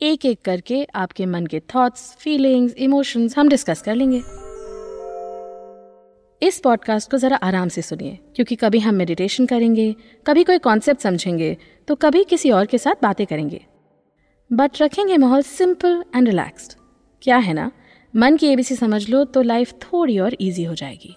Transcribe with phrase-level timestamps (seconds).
[0.00, 4.18] एक एक करके आपके मन के थॉट्स फीलिंग्स इमोशंस हम डिस्कस कर लेंगे।
[6.42, 9.94] इस पॉडकास्ट को ज़रा आराम से सुनिए, क्योंकि कभी हम मेडिटेशन करेंगे,
[10.26, 11.56] कभी कोई कॉन्सेप्ट समझेंगे
[11.88, 13.60] तो कभी किसी और के साथ बातें करेंगे।
[14.50, 16.78] बट रखेंगे माहौल सिंपल एंड रिलैक्स्ड
[17.22, 17.70] क्या है ना?
[18.14, 21.14] मन की एबीसी समझ लो तो लाइफ थोड़ी और इजी हो जाएगी।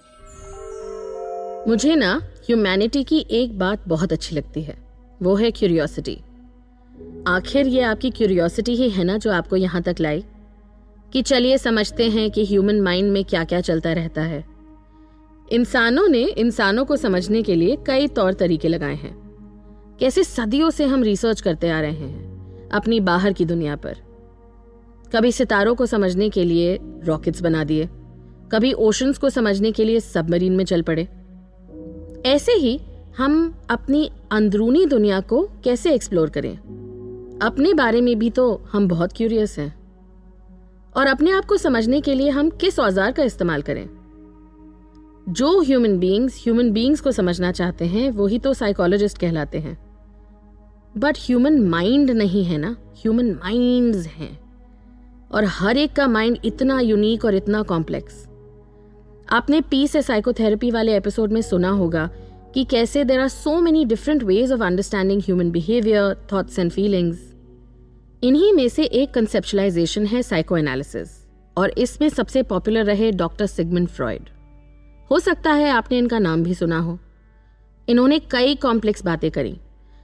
[1.67, 2.11] मुझे ना
[2.45, 4.77] ह्यूमैनिटी की एक बात बहुत अच्छी लगती है,
[5.21, 6.19] वो है क्यूरियोसिटी
[7.27, 10.23] आखिर ये आपकी क्यूरियोसिटी ही है ना जो आपको यहाँ तक लाई?
[11.13, 14.45] कि चलिए समझते हैं कि ह्यूमन माइंड में क्या क्या चलता रहता है।
[15.51, 19.17] इंसानों ने इंसानों को समझने के लिए कई तौर तरीके लगाए हैं।
[19.99, 23.97] कैसे सदियों से हम रिसर्च करते आ रहे हैं अपनी बाहर की दुनिया पर।
[25.15, 27.89] कभी सितारों को समझने के लिए रॉकेट्स बना दिए।
[28.51, 31.07] कभी ओशंस को समझने के लिए सबमरीन में चल पड़े।
[32.25, 32.79] ऐसे ही
[33.17, 36.80] हम अपनी अंदरूनी दुनिया को कैसे एक्सप्लोर करें?
[37.41, 39.73] अपने बारे में भी तो हम बहुत क्यूरियस हैं।
[40.95, 43.87] और अपने आप को समझने के लिए हम किस औज़ार का इस्तेमाल करें?
[45.29, 49.77] जो ह्यूमन बींग्स ह्यूमन बींग्स को समझना चाहते हैं, वो ही तो साइकोलॉजिस्ट कहलाते हैं।
[50.97, 52.75] बट ह्यूमन माइंड नहीं है ना?
[52.97, 54.37] ह्यूमन माइंड्स हैं।
[55.31, 58.27] और हर एक का माइंड इतना यूनिक और इतना कॉम्प्लेक्स
[59.29, 62.09] आपने पी से साइकोथेरेपी वाले एपिसोड में सुना होगा
[62.53, 67.30] कि कैसे there are so many different ways of understanding human behaviour thoughts and feelings
[68.23, 71.09] इन्हीं में से एक कंसेप्चुलाइजेशन है साइको एनालिसिस
[71.57, 74.29] और इसमें सबसे पॉपुलर रहे डॉक्टर सिगमंड फ्रॉइड
[75.11, 76.97] हो सकता है आपने इनका नाम भी सुना हो।
[77.87, 79.55] इन्होंने कई कॉम्प्लेक्स बातें करी,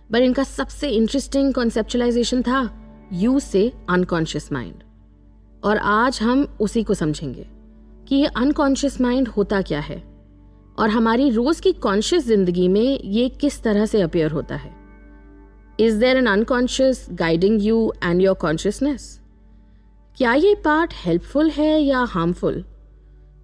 [0.09, 2.69] पर इनका सबसे इंटरेस्टिंग कॉन्सेप्चुलाइजेशन था
[3.13, 4.83] यू से अनकॉन्शियस माइंड
[5.63, 7.45] और आज हम उसी को समझेंगे
[8.07, 10.03] कि ये अनकॉन्शियस माइंड होता क्या है,
[10.79, 14.75] और हमारी रोज की कॉन्शियस ज़िंदगी में ये किस तरह से अपेयर होता है।
[15.79, 19.19] Is there an unconscious guiding you and your consciousness
[20.17, 22.63] क्या ये पार्ट हेल्पफुल है या हार्मफुल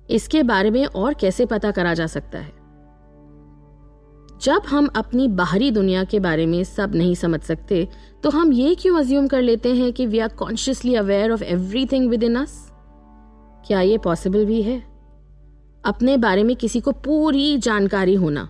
[0.09, 2.51] इसके बारे में और कैसे पता करा जा सकता है?
[4.41, 7.87] जब हम अपनी बाहरी दुनिया के बारे में सब नहीं समझ सकते
[8.23, 12.09] तो हम ये क्यों अज्यूम कर लेते हैं कि we are consciously aware of everything
[12.23, 12.71] within us
[13.67, 14.81] क्या ये पॉसिबल भी है?
[15.85, 18.49] अपने बारे में किसी को पूरी जानकारी होना।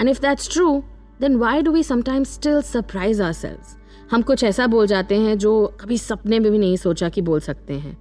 [0.00, 0.82] And if that's true
[1.20, 3.76] then why do we sometimes still surprise ourselves
[4.10, 7.40] हम कुछ ऐसा बोल जाते हैं जो कभी सपने में भी नहीं सोचा कि बोल
[7.40, 7.96] सकते हैं।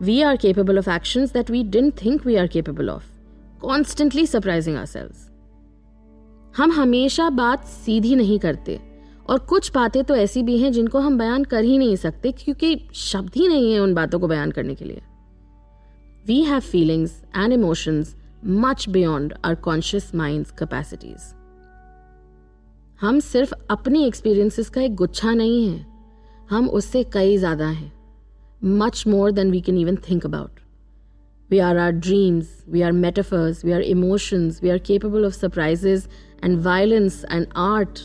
[0.00, 3.04] We are capable of action that we don't think we are capable of
[3.60, 5.30] constantly surprising ourselves
[6.56, 8.80] हम हमेशा बात सीधी नहीं करते।
[9.28, 12.88] और कुछ बातें तो ऐसी भी हैं जिनको हम बयान कर ही नहीं सकते क्योंकि
[12.94, 15.02] शब्द ही नहीं है उन बातों को बयान करने के लिए।
[16.28, 18.14] We have feelings and emotions
[18.62, 21.35] much beyond our conscious mind's capacities.
[23.00, 25.86] हम सिर्फ़ अपनी एक्सपीरियंसेस का एक गुच्छा नहीं है।
[26.50, 27.92] हम उससे कई ज़्यादा हैं।
[28.62, 30.60] Much more than we can even think about
[31.50, 36.08] we are our dreams we are metaphors we are emotions we are capable of surprises
[36.44, 38.00] and violence and art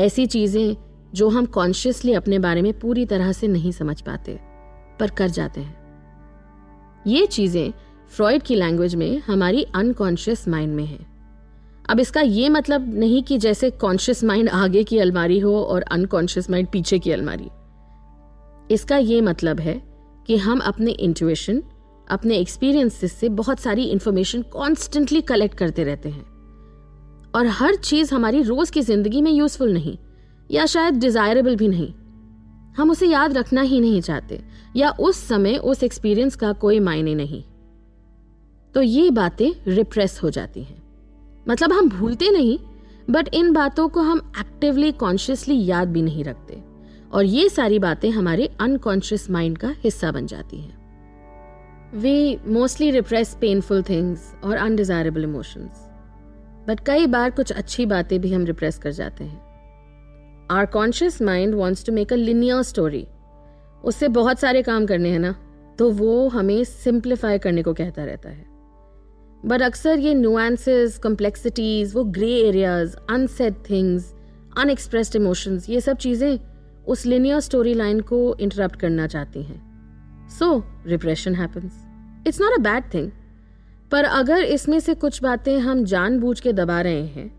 [0.00, 0.76] ऐसी चीज़ें
[1.14, 4.40] जो हम कॉन्शियसली अपने बारे में पूरी तरह से नहीं समझ पाते,
[5.00, 7.72] पर कर जाते हैं। ये चीज़ें
[8.12, 11.13] फ्रॉइड की लैंग्वेज में हमारी अनकॉन्शियस माइंड में है।
[11.90, 16.50] अब इसका ये मतलब नहीं कि जैसे कॉन्शियस माइंड आगे की अलमारी हो और अनकॉन्शियस
[16.50, 17.48] माइंड पीछे की अलमारी।
[18.74, 19.82] इसका ये मतलब है
[20.26, 21.62] कि हम अपने इंट्यूएशन
[22.10, 26.24] अपने एक्सपीरियंसेस से बहुत सारी इंफॉर्मेशन कॉन्स्टेंटली कलेक्ट करते रहते हैं।
[27.34, 29.96] और हर चीज़ हमारी रोज की ज़िंदगी में यूजफुल नहीं,
[30.50, 31.92] या शायद डिजायरेबल भी नहीं।
[32.76, 34.40] हम उसे याद रखना ही नहीं चाहते,
[34.76, 37.42] या उस समय उस एक्सपीरियंस का कोई मायने नहीं।
[38.74, 40.83] तो ये बातें रिप्रेस हो जाती हैं।
[41.46, 42.58] मतलब हम भूलते नहीं
[43.10, 46.62] बट इन बातों को हम एक्टिवली कॉन्शियसली याद भी नहीं रखते।
[47.12, 50.82] और ये सारी बातें हमारे अनकॉन्शियस माइंड का हिस्सा बन जाती हैं।
[51.94, 55.84] We mostly repress painful things और अनडिजायरेबल इमोशंस
[56.68, 61.54] बट कई बार कुछ अच्छी बातें भी हम रिप्रेस कर जाते हैं। Our conscious mind
[61.54, 63.06] wants to make a linear story
[63.84, 65.34] उससे बहुत सारे काम करने हैं ना
[65.78, 68.53] तो वो हमें सिंप्लीफाई करने को कहता रहता है।
[69.44, 74.12] बट अक्सर ये नुआंसेस कॉम्प्लेक्सिटीज वो grey areas unsaid things
[74.58, 76.38] unexpressed emotions ये सब चीज़ें
[76.88, 82.62] उस लिनियर स्टोरी लाइन को इंटरप्ट करना चाहती हैं। So repression happens it's not a
[82.62, 83.10] bad thing
[83.92, 87.30] पर अगर इसमें से कुछ बातें हम जानबूझ के दबा रहे हैं,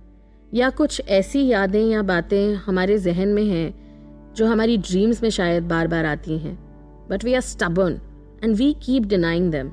[0.52, 5.63] या कुछ ऐसी यादें या बातें हमारे जहन में हैं, जो हमारी ड्रीम्स में शायद
[5.63, 6.57] बार बार आती हैं
[7.10, 8.00] but we are stubborn
[8.44, 9.72] and we keep denying them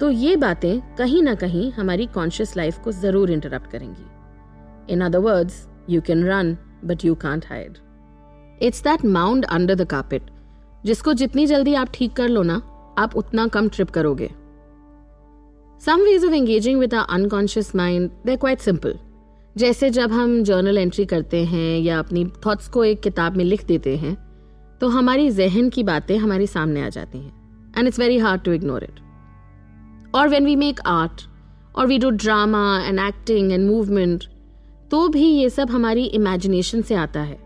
[0.00, 5.18] तो ये बातें कहीं ना कहीं हमारी कॉन्शियस लाइफ को ज़रूर इंटरप्ट करेंगी। In other
[5.18, 7.78] words you can run but you can't hide
[8.62, 10.30] it's that mound under the carpet
[10.84, 12.60] जिसको जितनी जल्दी आप ठीक कर लो ना,
[12.98, 14.30] आप उतना कम ट्रिप करोगे।
[15.80, 18.98] Some ways of engaging with unconscious mind they quite simple
[19.56, 23.64] जैसे जब हम जर्नल एंट्री करते हैं या अपनी थॉट्स को एक किताब में लिख
[23.66, 24.16] देते हैं
[24.80, 28.52] तो हमारी जहन की बातें हमारे सामने आ जाती हैं and it's very hard to
[28.52, 29.00] ignore it
[30.14, 31.22] और वेन वी मेक आर्ट
[31.76, 34.24] और we do drama and acting and movement
[34.90, 37.38] तो भी ये सब हमारी इमेजिनेशन से आता है।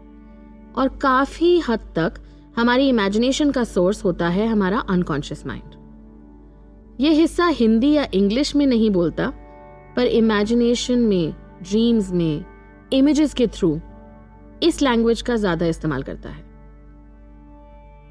[0.76, 2.20] और काफ़ी हद तक
[2.56, 8.66] हमारी इमेजिनेशन का सोर्स होता है हमारा अनकॉन्शियस माइंड ये हिस्सा हिंदी या इंग्लिश में
[8.66, 9.28] नहीं बोलता,
[9.96, 11.32] पर इमेजिनेशन में
[11.62, 12.44] ड्रीम्स में
[12.92, 13.78] इमेजेस के थ्रू
[14.62, 16.42] इस लैंग्वेज का ज़्यादा इस्तेमाल करता है।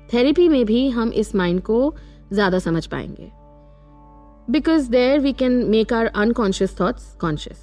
[0.09, 1.93] थेरेपी में भी हम इस माइंड को
[2.33, 3.31] ज़्यादा समझ पाएँगे।
[4.47, 7.57] Because there we can make our unconscious thoughts conscious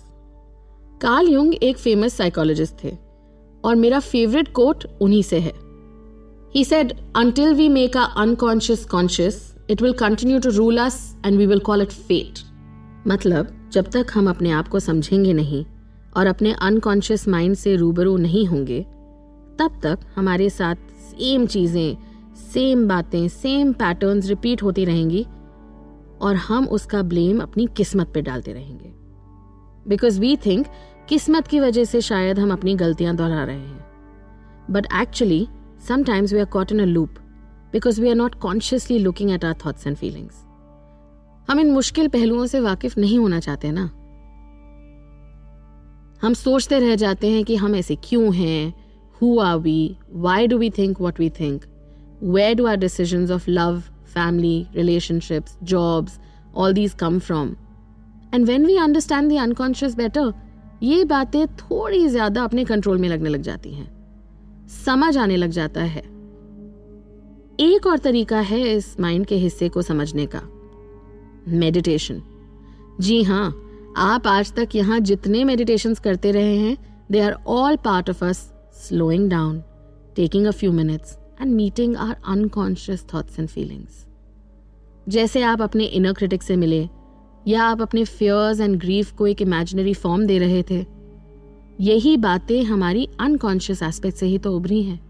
[1.00, 2.92] Carl Jung एक फ़ेमस साइकोलॉजिस्ट थे,
[3.64, 5.52] और मेरा फेवरेट कोट उन्हीं से है।
[6.54, 9.40] He said until we make our unconscious conscious
[9.70, 12.38] it will continue to rule us and we will call it fate
[13.08, 15.64] मतलब जब तक हम अपने आप को समझेंगे नहीं
[16.16, 18.80] और अपने अनकॉन्शियस माइंड से रूबरू नहीं होंगे,
[19.58, 20.76] तब तक हमारे साथ
[21.10, 21.96] सेम चीज़ें
[22.52, 25.26] सेम बातें सेम पैटर्न्स रिपीट होती रहेंगी
[26.20, 28.92] और हम उसका ब्लेम अपनी किस्मत पे डालते रहेंगे।
[29.88, 30.66] बिकॉज़ वी थिंक
[31.08, 33.86] किस्मत की वजह से शायद हम अपनी गलतियाँ दोहरा रहे हैं।
[34.70, 35.46] But actually
[35.88, 37.14] sometimes we are caught in a loop
[37.72, 40.44] because we are not consciously looking at our thoughts and feelings
[41.50, 43.90] हम इन मुश्किल पहलुओं से वाकिफ नहीं होना चाहते ना।
[46.22, 48.74] हम सोचते रह जाते हैं कि हम ऐसे क्यों हैं?
[49.22, 51.64] Who are we why do we think what we think
[52.22, 53.82] where do our decision of love
[54.18, 56.18] family relationships jobs
[56.56, 57.54] all these come from
[58.34, 60.32] and when we understand the unconscious better
[60.82, 63.86] ये बातें थोड़ी ज़्यादा अपने कंट्रोल में लगने लग जाती हैं।
[64.68, 66.02] समझ आने लग जाता है।
[67.60, 70.42] एक और तरीका है इस माइंड के हिस्से को समझने का।
[71.56, 72.22] मेडिटेशन
[73.00, 73.46] जी हाँ
[73.98, 76.76] आप आज तक यहाँ जितने मेडिटेशन करते रहे हैं
[77.10, 78.38] they are all part of us
[78.82, 79.60] slowing down
[80.16, 84.06] taking a few minutes and meeting our unconscious thoughts and feelings
[85.08, 86.88] जैसे आप अपने इनर क्रिटिक से मिले,
[87.48, 90.84] या आप अपने फियर्स एंड ग्रीफ को एक इमेजिनरी फॉर्म दे रहे थे,
[91.80, 95.00] यही बातें हमारी अनकॉन्शियस एस्पेक्ट से ही तो उभरी हैं।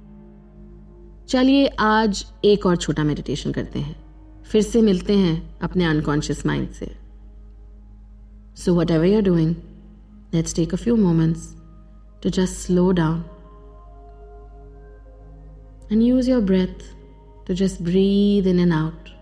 [1.28, 3.96] चलिए आज एक और छोटा मेडिटेशन करते हैं।
[4.42, 6.90] फिर से मिलते हैं अपने अनकॉन्शियस माइंड से।
[8.56, 9.54] So whatever you're doing
[10.34, 11.52] let's take a few moments
[12.22, 13.24] to just slow down
[15.92, 16.90] and use your breath
[17.48, 19.17] to just breathe in and out.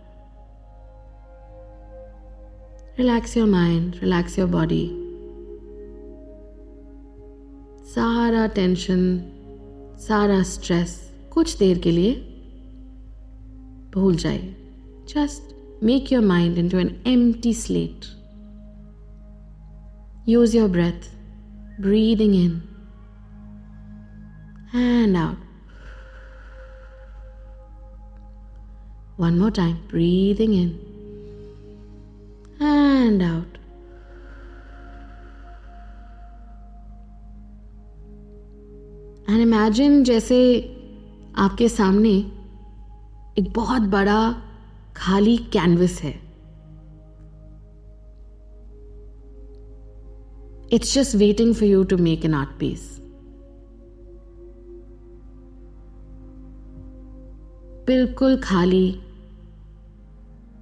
[2.99, 4.85] Relax your mind, relax your body.
[7.95, 9.03] सारा tension
[10.07, 10.95] सारा stress
[11.33, 12.15] कुछ देर के लिए
[13.95, 14.55] भूल जाइए
[15.09, 18.07] just make your mind into an empty slate
[20.29, 21.11] use your breath
[21.81, 22.61] breathing in
[24.75, 25.37] and out.
[29.17, 30.86] One more time, breathing in
[33.07, 33.59] and out.
[39.29, 40.39] And imagine जैसे
[41.39, 42.13] आपके सामने
[43.39, 44.21] एक बहुत बड़ा
[44.97, 46.15] खाली कैनवस है
[50.73, 52.89] it's just waiting for you to make an art piece
[57.87, 58.87] बिल्कुल खाली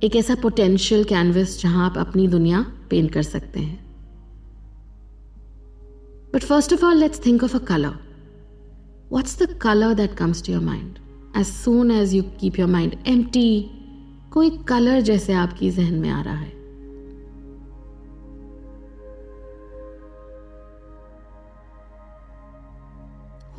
[0.04, 3.76] एक ऐसा पोटेंशियल कैनवस जहाँ आप अपनी दुनिया पेंट कर सकते हैं।
[6.34, 7.94] But first of all let's think of a colour
[9.12, 10.99] what's the colour that comes to your mind
[11.37, 13.23] as soon as you keep your mind um
[14.32, 16.52] कोई कलर जैसे आपकी जहन में आ रहा है।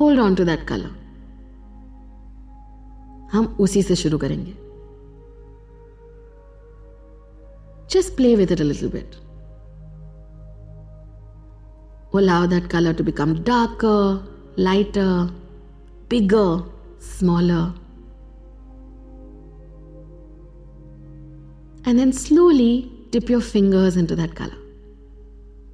[0.00, 0.94] Hold on to that colour
[3.32, 4.65] हम उसी से शुरू करेंगे।
[7.90, 9.14] Just play with it a little bit
[12.12, 14.22] Allow that color to become darker,
[14.56, 15.28] lighter,
[16.08, 16.62] bigger,
[16.98, 17.74] smaller.
[21.84, 24.62] And then slowly dip your fingers into that color.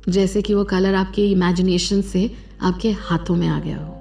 [0.09, 3.92] जैसे कि वो कलर आपके imagination से आपके हाथों में आ गया हो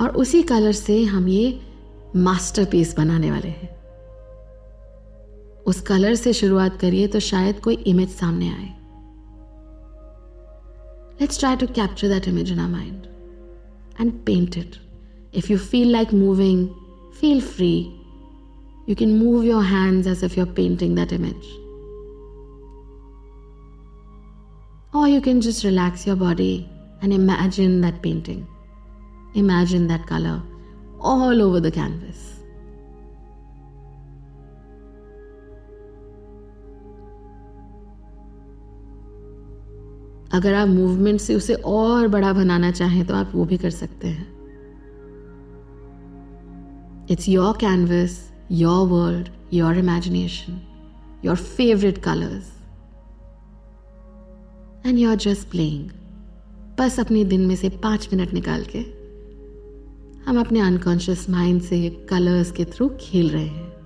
[0.00, 1.60] और उसी कलर से हम ये
[2.16, 3.81] मास्टरपीस बनाने वाले हैं
[5.66, 8.68] उस कलर से शुरुआत करिए तो शायद कोई इमेज सामने आए
[11.20, 13.06] let's try to capture that image in our mind
[14.00, 14.76] and paint it
[15.34, 16.68] if you feel like moving
[17.20, 17.72] feel free
[18.88, 21.58] you can move your hands as if you are painting that image
[24.94, 26.68] Or you can just relax your body
[27.00, 28.46] and imagine that painting.
[29.34, 30.42] Imagine that color
[31.00, 32.31] all over the canvas.
[40.32, 44.08] अगर आप movement से उसे और बड़ा बनाना चाहें तो आप वो भी कर सकते
[44.08, 44.26] हैं।
[47.10, 50.60] It's your canvas your world your imagination
[51.24, 52.52] your favourite colours
[54.86, 55.90] and you are just playing
[56.78, 58.78] बस अपने दिन में से पाँच मिनट निकाल के
[60.26, 63.81] हम अपने अनकॉन्शियस माइंड से कलर्स के थ्रू खेल रहे हैं।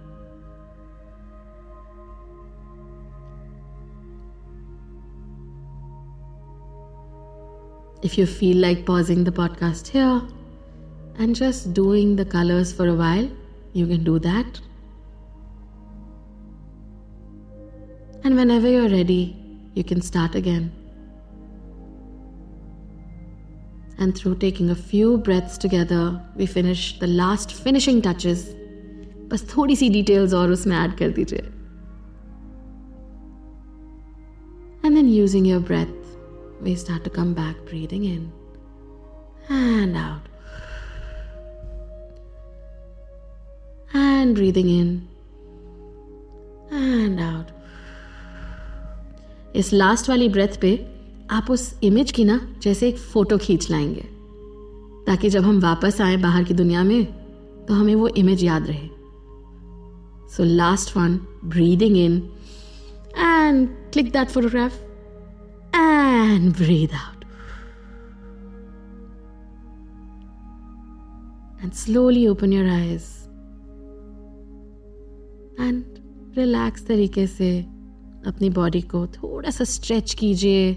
[8.02, 10.22] If you feel like pausing the podcast here
[11.20, 13.30] and just doing the colors for a while,
[13.74, 14.60] you can do that.
[18.24, 19.36] And whenever you're ready,
[19.74, 20.72] you can start again.
[23.98, 28.50] And through taking a few breaths together, we finish the last finishing touches.
[29.32, 31.50] बस थोड़ी सी details और उसमें add कर दीजिए
[34.84, 36.05] And then using your breath,
[36.61, 38.33] we start to come back, breathing in
[39.49, 40.23] and out.
[43.95, 45.09] And breathing in
[46.71, 47.53] and out.
[49.57, 50.75] इस last वाली breath पे
[51.31, 54.03] आप उस इमेज की ना जैसे एक फ़ोटो खींच लाएँगे
[55.07, 57.05] ताकि जब हम वापस आए बाहर की दुनिया में
[57.67, 58.89] तो हमें वो इमेज याद रहे
[60.37, 62.17] so last one breathing in
[63.19, 64.86] and click that photograph
[66.17, 67.25] and breathe out.
[71.61, 73.07] And slowly open your eyes.
[75.59, 76.01] And
[76.37, 77.49] relax तरीके से
[78.27, 80.75] अपनी बॉडी को थोड़ा सा स्ट्रेच कीजिए,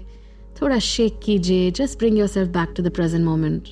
[0.60, 3.68] थोड़ा शेक कीजिए just bring yourself back to the present moment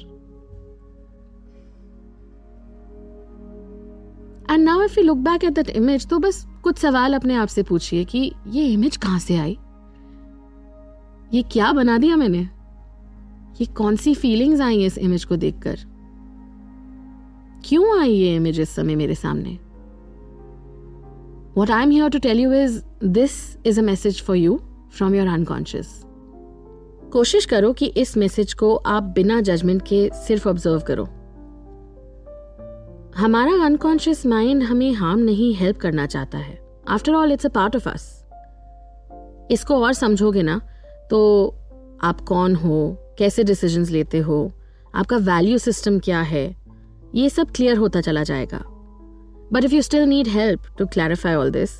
[4.50, 7.48] and now if you look back at that image तो बस कुछ सवाल अपने आप
[7.48, 9.58] से पूछिए कि ये इमेज कहाँ से आई
[11.34, 12.38] ये क्या बना दिया मैंने?
[13.60, 15.76] ये कौन सी फीलिंग्स आई इस इमेज को देखकर?
[17.64, 19.58] क्यों आई ये इमेज इस समय मेरे सामने?
[21.56, 24.60] What I am here to tell you is this is a message for you
[24.92, 26.04] from your unconscious
[27.12, 31.04] कोशिश करो कि इस मैसेज को आप बिना जजमेंट के सिर्फ़ ऑब्ज़र्व करो।
[33.16, 36.58] हमारा अनकॉन्शियस माइंड हमें हार्म नहीं हेल्प करना चाहता है।
[36.88, 38.24] After all it's a part of us
[39.50, 40.60] इसको और समझोगे ना
[41.10, 41.54] तो
[42.02, 42.96] आप कौन हो?
[43.18, 44.52] कैसे डिसीजंस लेते हो?
[44.94, 46.56] आपका वैल्यू सिस्टम क्या है?
[47.14, 48.58] ये सब क्लियर होता चला जाएगा।
[49.52, 51.70] But if you still need help to clarify all this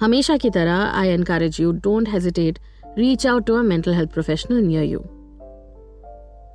[0.00, 2.58] हमेशा की तरह I encourage you don't hesitate
[2.98, 5.00] reach out to a mental health professional near you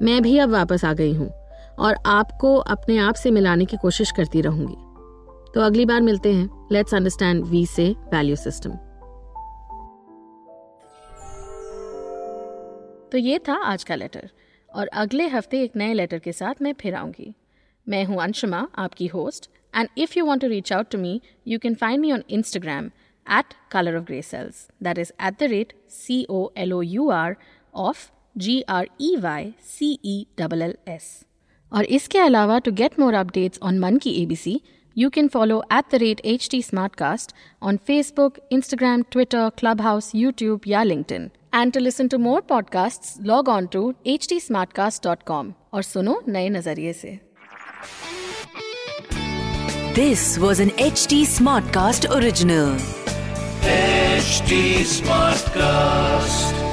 [0.02, 1.30] मैं भी अब वापस आ गई हूँ
[1.80, 4.76] और आपको अपने आप से मिलाने की कोशिश करती रहूँगी।
[5.56, 8.72] तो अगली बार मिलते हैं। Let's understand we say value system
[13.12, 14.30] तो ये था आज का लेटर
[14.70, 17.34] और अगले हफ़्ते एक नए लेटर के साथ मैं फिर आऊँगी.
[17.88, 21.60] मैं हूँ अंशुमा, आपकी host and if you want to reach out to me you
[21.60, 22.86] can find me on Instagram
[23.28, 27.10] at colour of grey cells that is at the rate C O L O U
[27.10, 27.36] R
[27.76, 31.26] of G R E Y C E double L S
[31.72, 34.60] और इसके अलावा to get more updates on Mann Ki A B C
[34.98, 36.62] you can follow at the rate H T
[36.96, 39.50] smartcast on Facebook Instagram Twitter
[39.82, 41.30] Clubhouse YouTube या LinkedIn.
[41.55, 47.19] And to listen to more podcasts, log on to htsmartcast.com और सुनो नए नजरिए से
[49.95, 52.75] This was an HT Smartcast original.
[53.65, 54.61] HT
[54.97, 56.64] Smartcast.